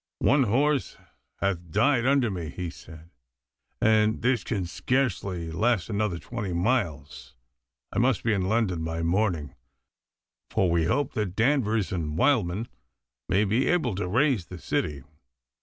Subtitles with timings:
[0.17, 0.97] 'One horse
[1.41, 3.11] hath died under me,' he said,
[3.79, 7.35] 'and this can scarce last another twenty miles.
[7.93, 9.53] I must be in London by morning,
[10.49, 12.67] for we hope that Danvers and Wildman
[13.29, 15.03] may be able to raise the city.